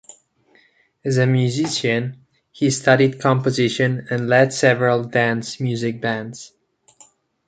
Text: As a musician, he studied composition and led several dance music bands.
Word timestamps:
As 1.05 1.17
a 1.17 1.27
musician, 1.27 2.25
he 2.51 2.71
studied 2.71 3.19
composition 3.21 4.07
and 4.09 4.27
led 4.27 4.51
several 4.51 5.03
dance 5.03 5.59
music 5.59 6.01
bands. 6.01 6.53